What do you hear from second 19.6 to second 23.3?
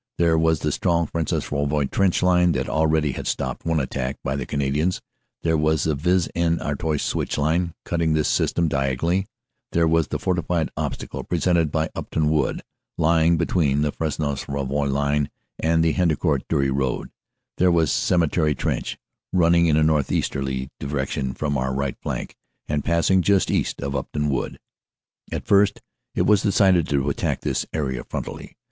in a northeasterly direc tion from our right flank and passing